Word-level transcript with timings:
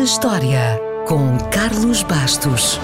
na 0.00 0.04
História, 0.04 0.80
com 1.06 1.36
Carlos 1.50 2.02
Bastos. 2.02 2.80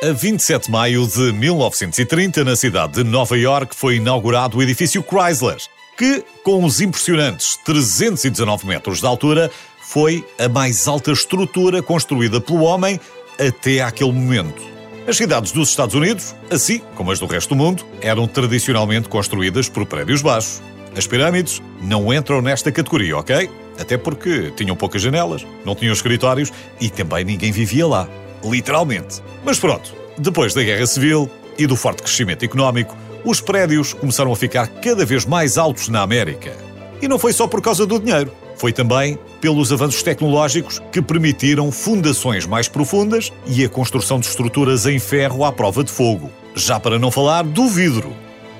A 0.00 0.12
27 0.12 0.66
de 0.66 0.70
maio 0.70 1.08
de 1.08 1.32
1930, 1.32 2.44
na 2.44 2.54
cidade 2.54 2.92
de 2.92 3.02
Nova 3.02 3.36
York, 3.36 3.74
foi 3.74 3.96
inaugurado 3.96 4.58
o 4.58 4.62
edifício 4.62 5.02
Chrysler, 5.02 5.58
que, 5.98 6.22
com 6.44 6.64
os 6.64 6.80
impressionantes 6.80 7.58
319 7.64 8.64
metros 8.64 9.00
de 9.00 9.06
altura, 9.06 9.50
foi 9.86 10.26
a 10.36 10.48
mais 10.48 10.88
alta 10.88 11.12
estrutura 11.12 11.80
construída 11.80 12.40
pelo 12.40 12.64
homem 12.64 12.98
até 13.38 13.80
aquele 13.80 14.12
momento. 14.12 14.60
As 15.06 15.16
cidades 15.16 15.52
dos 15.52 15.68
Estados 15.68 15.94
Unidos, 15.94 16.34
assim 16.50 16.80
como 16.96 17.12
as 17.12 17.20
do 17.20 17.26
resto 17.26 17.50
do 17.50 17.54
mundo, 17.54 17.86
eram 18.00 18.26
tradicionalmente 18.26 19.08
construídas 19.08 19.68
por 19.68 19.86
prédios 19.86 20.22
baixos. 20.22 20.60
As 20.96 21.06
pirâmides 21.06 21.62
não 21.80 22.12
entram 22.12 22.42
nesta 22.42 22.72
categoria, 22.72 23.16
ok? 23.16 23.48
Até 23.78 23.96
porque 23.96 24.50
tinham 24.56 24.74
poucas 24.74 25.00
janelas, 25.00 25.46
não 25.64 25.76
tinham 25.76 25.92
escritórios 25.92 26.52
e 26.80 26.90
também 26.90 27.24
ninguém 27.24 27.52
vivia 27.52 27.86
lá. 27.86 28.08
Literalmente. 28.42 29.22
Mas 29.44 29.60
pronto, 29.60 29.94
depois 30.18 30.52
da 30.52 30.64
Guerra 30.64 30.86
Civil 30.86 31.30
e 31.56 31.66
do 31.66 31.76
forte 31.76 32.02
crescimento 32.02 32.44
económico, 32.44 32.96
os 33.24 33.40
prédios 33.40 33.92
começaram 33.94 34.32
a 34.32 34.36
ficar 34.36 34.66
cada 34.66 35.04
vez 35.06 35.24
mais 35.24 35.56
altos 35.56 35.88
na 35.88 36.02
América. 36.02 36.52
E 37.00 37.06
não 37.06 37.18
foi 37.18 37.32
só 37.32 37.46
por 37.46 37.62
causa 37.62 37.86
do 37.86 38.00
dinheiro, 38.00 38.32
foi 38.56 38.72
também 38.72 39.18
pelos 39.40 39.72
avanços 39.72 40.02
tecnológicos 40.02 40.80
que 40.90 41.02
permitiram 41.02 41.70
fundações 41.70 42.46
mais 42.46 42.68
profundas 42.68 43.32
e 43.46 43.64
a 43.64 43.68
construção 43.68 44.18
de 44.18 44.26
estruturas 44.26 44.86
em 44.86 44.98
ferro 44.98 45.44
à 45.44 45.52
prova 45.52 45.84
de 45.84 45.92
fogo. 45.92 46.30
Já 46.54 46.80
para 46.80 46.98
não 46.98 47.10
falar 47.10 47.44
do 47.44 47.68
vidro. 47.68 48.12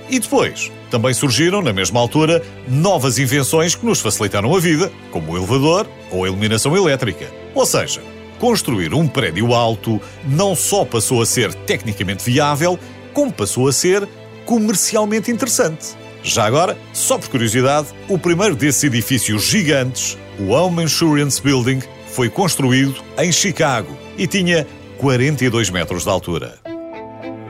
E 0.09 0.21
depois, 0.21 0.71
também 0.91 1.13
surgiram, 1.13 1.61
na 1.61 1.73
mesma 1.73 1.99
altura, 1.99 2.43
novas 2.69 3.19
invenções 3.19 3.75
que 3.75 3.85
nos 3.85 4.01
facilitaram 4.01 4.55
a 4.55 4.61
vida, 4.61 4.93
como 5.11 5.33
o 5.33 5.37
elevador 5.37 5.87
ou 6.11 6.25
a 6.25 6.29
iluminação 6.29 6.77
elétrica. 6.77 7.27
Ou 7.55 7.67
seja, 7.67 8.01
construir 8.39 8.95
um 8.95 9.09
prédio 9.09 9.53
alto 9.53 10.01
não 10.25 10.55
só 10.55 10.85
passou 10.85 11.23
a 11.23 11.27
ser 11.27 11.53
tecnicamente 11.55 12.25
viável, 12.25 12.79
como 13.13 13.33
passou 13.33 13.67
a 13.67 13.73
ser 13.73 14.07
comercialmente 14.45 15.31
interessante. 15.31 15.97
Já 16.27 16.45
agora, 16.45 16.77
só 16.93 17.17
por 17.17 17.29
curiosidade, 17.29 17.87
o 18.09 18.19
primeiro 18.19 18.57
desses 18.57 18.83
edifícios 18.83 19.45
gigantes, 19.45 20.19
o 20.41 20.51
Home 20.51 20.83
Insurance 20.83 21.41
Building, 21.41 21.81
foi 22.09 22.29
construído 22.29 22.97
em 23.17 23.31
Chicago 23.31 23.97
e 24.19 24.27
tinha 24.27 24.67
42 24.99 25.71
metros 25.71 26.03
de 26.03 26.11
altura. 26.11 26.59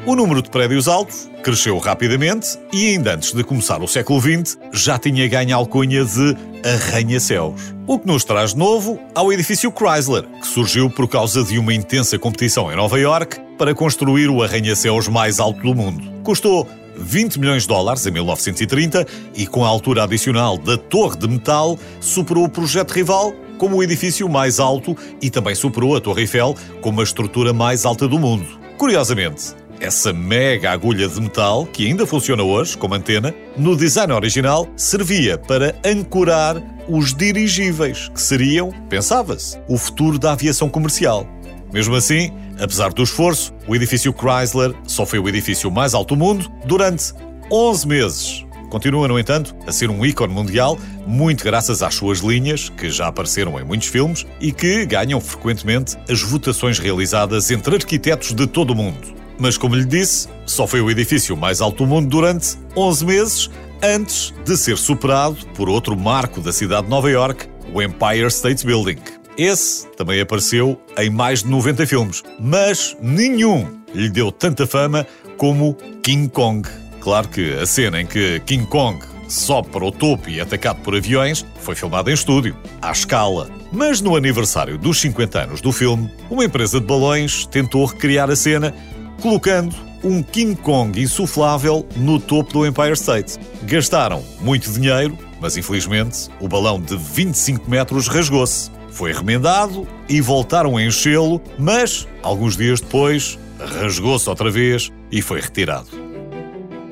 O 0.05 0.15
número 0.15 0.43
de 0.43 0.51
prédios 0.51 0.89
altos 0.89 1.29
cresceu 1.43 1.79
rapidamente 1.79 2.59
e, 2.71 2.91
ainda 2.91 3.15
antes 3.15 3.33
de 3.33 3.43
começar 3.43 3.83
o 3.83 3.89
século 3.89 4.21
XX, 4.21 4.59
já 4.71 4.99
tinha 4.99 5.27
ganho 5.27 5.55
a 5.55 5.59
alcunha 5.59 6.05
de 6.05 6.37
arranha-céus. 6.63 7.75
O 7.87 7.99
que 7.99 8.07
nos 8.07 8.25
traz 8.25 8.53
de 8.53 8.59
novo 8.59 9.01
ao 9.15 9.33
edifício 9.33 9.73
Chrysler, 9.73 10.25
que 10.43 10.47
surgiu 10.47 10.91
por 10.91 11.09
causa 11.09 11.43
de 11.43 11.59
uma 11.59 11.73
intensa 11.73 12.19
competição 12.19 12.71
em 12.71 12.77
Nova 12.77 13.01
York 13.01 13.41
para 13.57 13.75
construir 13.75 14.29
o 14.29 14.43
arranha-céus 14.43 15.09
mais 15.09 15.41
alto 15.41 15.63
do 15.63 15.75
mundo. 15.75 16.05
Custou 16.23 16.69
20 16.97 17.39
milhões 17.39 17.63
de 17.63 17.69
dólares 17.69 18.07
em 18.07 18.11
1930 18.11 19.07
e, 19.35 19.47
com 19.47 19.65
a 19.65 19.69
altura 19.69 20.05
adicional 20.05 20.59
da 20.59 20.77
Torre 20.77 21.17
de 21.19 21.29
Metal, 21.29 21.79
superou 22.01 22.45
o 22.45 22.49
projeto 22.49 22.93
rival 22.93 23.35
como 23.59 23.77
o 23.77 23.83
edifício 23.83 24.29
mais 24.29 24.61
alto 24.61 24.97
e 25.21 25.31
também 25.31 25.55
superou 25.55 25.97
a 25.97 26.01
Torre 26.01 26.23
Eiffel 26.23 26.55
como 26.81 27.01
a 27.01 27.05
estrutura 27.05 27.53
mais 27.53 27.85
alta 27.85 28.07
do 28.07 28.19
mundo. 28.19 28.47
Curiosamente, 28.77 29.55
essa 29.81 30.13
mega 30.13 30.71
agulha 30.71 31.09
de 31.09 31.21
metal, 31.21 31.67
que 31.67 31.87
ainda 31.87 32.07
funciona 32.07 32.43
hoje 32.43 32.77
como 32.77 32.95
antena, 32.95 33.35
no 33.57 33.77
design 33.77 34.13
original 34.13 34.67
servia 34.77 35.39
para 35.39 35.75
ancorar 35.85 36.63
os 36.89 37.15
dirigíveis, 37.15 38.09
que 38.09 38.21
seriam, 38.21 38.71
pensava-se, 38.89 39.59
o 39.69 39.77
futuro 39.77 40.19
da 40.19 40.33
aviação 40.33 40.69
comercial. 40.69 41.27
Mesmo 41.73 41.95
assim, 41.95 42.33
apesar 42.61 42.93
do 42.93 43.03
esforço, 43.03 43.53
o 43.67 43.75
edifício 43.75 44.13
Chrysler 44.13 44.75
só 44.87 45.05
foi 45.05 45.19
o 45.19 45.29
edifício 45.29 45.71
mais 45.71 45.95
alto 45.95 46.15
do 46.15 46.19
mundo 46.19 46.51
durante 46.65 47.13
11 47.51 47.89
meses. 47.89 48.47
Continua, 48.71 49.07
no 49.07 49.19
entanto, 49.19 49.55
a 49.67 49.73
ser 49.73 49.91
um 49.91 50.05
ícone 50.05 50.33
mundial, 50.33 50.79
muito 51.07 51.45
graças 51.45 51.83
às 51.83 51.95
suas 51.95 52.19
linhas, 52.19 52.69
que 52.69 52.91
já 52.91 53.07
apareceram 53.07 53.59
em 53.61 53.65
muitos 53.65 53.89
filmes 53.89 54.27
e 54.41 54.51
que 54.51 54.85
ganham 54.85 55.21
frequentemente 55.21 55.97
as 56.11 56.21
votações 56.23 56.79
realizadas 56.79 57.51
entre 57.51 57.77
arquitetos 57.77 58.33
de 58.33 58.47
todo 58.47 58.71
o 58.71 58.75
mundo. 58.75 59.15
Mas, 59.39 59.57
como 59.57 59.75
lhe 59.75 59.85
disse, 59.85 60.29
só 60.47 60.67
foi 60.67 60.81
o 60.81 60.91
edifício 60.91 61.37
mais 61.37 61.61
alto 61.61 61.85
do 61.85 61.87
mundo 61.89 62.09
durante 62.09 62.57
11 62.75 63.05
meses, 63.05 63.51
antes 63.83 64.35
de 64.45 64.57
ser 64.57 64.77
superado 64.77 65.37
por 65.55 65.69
outro 65.69 65.97
marco 65.97 66.41
da 66.41 66.53
cidade 66.53 66.85
de 66.85 66.91
Nova 66.91 67.11
York, 67.11 67.47
o 67.73 67.83
Empire 67.83 68.27
State 68.27 68.67
Building. 68.67 68.99
Esse 69.39 69.87
também 69.89 70.21
apareceu 70.21 70.81
em 70.99 71.11
mais 71.11 71.43
de 71.43 71.51
90 71.51 71.87
filmes, 71.87 72.23
mas 72.41 72.97
nenhum 73.03 73.69
lhe 73.95 74.09
deu 74.09 74.33
tanta 74.33 74.67
fama 74.67 75.07
como 75.37 75.75
King 76.03 76.29
Kong. 76.29 76.67
Claro 77.01 77.29
que 77.29 77.53
a 77.53 77.67
cena 77.67 78.01
em 78.01 78.07
que 78.07 78.41
King 78.41 78.67
Kong 78.67 78.99
sobe 79.29 79.69
para 79.69 79.85
o 79.85 79.93
topo 79.93 80.31
e 80.31 80.39
é 80.39 80.43
atacado 80.43 80.81
por 80.81 80.95
aviões 80.95 81.45
foi 81.61 81.75
filmada 81.75 82.11
em 82.11 82.15
estúdio, 82.15 82.57
à 82.81 82.91
escala. 82.93 83.51
Mas 83.71 84.01
no 84.01 84.17
aniversário 84.17 84.79
dos 84.79 85.01
50 85.01 85.43
anos 85.43 85.61
do 85.61 85.71
filme, 85.71 86.11
uma 86.31 86.45
empresa 86.45 86.81
de 86.81 86.87
balões 86.87 87.45
tentou 87.47 87.85
recriar 87.85 88.31
a 88.31 88.37
cena 88.37 88.75
colocando 89.21 89.77
um 90.03 90.23
King 90.23 90.57
Kong 90.57 90.99
insuflável 91.01 91.87
no 91.97 92.19
topo 92.19 92.53
do 92.53 92.67
Empire 92.67 92.93
State. 92.93 93.39
Gastaram 93.65 94.25
muito 94.41 94.71
dinheiro, 94.73 95.19
mas 95.41 95.57
infelizmente 95.57 96.29
o 96.41 96.49
balão 96.49 96.81
de 96.81 96.97
25 96.97 97.69
metros 97.69 98.07
rasgou-se. 98.09 98.71
Foi 98.97 99.13
remendado 99.13 99.87
e 100.09 100.23
voltaram 100.23 100.75
a 100.75 100.83
enchê-lo, 100.83 101.39
mas 101.59 102.09
alguns 102.23 102.57
dias 102.57 102.81
depois 102.81 103.39
rasgou-se 103.61 104.27
outra 104.27 104.51
vez 104.51 104.91
e 105.13 105.21
foi 105.21 105.39
retirado. 105.39 105.89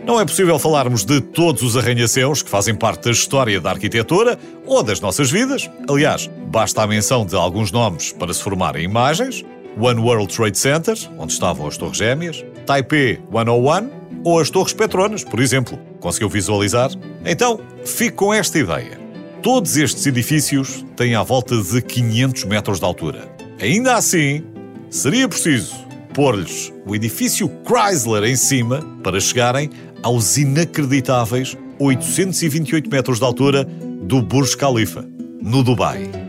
Não 0.04 0.20
é 0.20 0.24
possível 0.26 0.58
falarmos 0.58 1.02
de 1.02 1.22
todos 1.22 1.62
os 1.62 1.78
arranha-céus 1.78 2.42
que 2.42 2.50
fazem 2.50 2.74
parte 2.74 3.04
da 3.04 3.10
história 3.10 3.58
da 3.58 3.70
arquitetura 3.70 4.38
ou 4.66 4.82
das 4.82 5.00
nossas 5.00 5.30
vidas. 5.30 5.70
Aliás, 5.88 6.28
basta 6.48 6.82
a 6.82 6.86
menção 6.86 7.24
de 7.24 7.36
alguns 7.36 7.72
nomes 7.72 8.12
para 8.12 8.34
se 8.34 8.42
formarem 8.42 8.84
imagens, 8.84 9.42
One 9.80 9.98
World 9.98 10.30
Trade 10.30 10.58
Center, 10.58 10.98
onde 11.18 11.32
estavam 11.32 11.66
as 11.66 11.78
Torres 11.78 11.96
Gêmeas, 11.96 12.44
Taipei 12.66 13.18
101 13.32 13.90
ou 14.22 14.38
as 14.38 14.50
Torres 14.50 14.74
Petronas, 14.74 15.24
por 15.24 15.40
exemplo. 15.40 15.78
Conseguiu 16.00 16.28
visualizar? 16.28 16.90
Então, 17.24 17.58
fique 17.82 18.14
com 18.14 18.34
esta 18.34 18.58
ideia. 18.58 19.03
Todos 19.44 19.76
estes 19.76 20.06
edifícios 20.06 20.82
têm 20.96 21.14
à 21.14 21.22
volta 21.22 21.54
de 21.54 21.82
500 21.82 22.44
metros 22.44 22.78
de 22.78 22.86
altura. 22.86 23.28
Ainda 23.60 23.94
assim, 23.94 24.42
seria 24.88 25.28
preciso 25.28 25.74
pôr-lhes 26.14 26.72
o 26.86 26.96
edifício 26.96 27.52
Chrysler 27.62 28.24
em 28.24 28.36
cima 28.36 28.80
para 29.02 29.20
chegarem 29.20 29.68
aos 30.02 30.38
inacreditáveis 30.38 31.58
828 31.78 32.88
metros 32.88 33.18
de 33.18 33.24
altura 33.26 33.64
do 33.64 34.22
Burj 34.22 34.56
Khalifa, 34.56 35.06
no 35.42 35.62
Dubai. 35.62 36.23